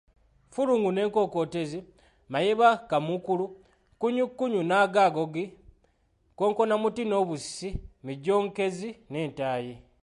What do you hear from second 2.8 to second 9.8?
kamukuukulu, Kkunyukkunyu n’agagogi, Konkonamuti n’obusisi, Mijjonkezi n’entayi."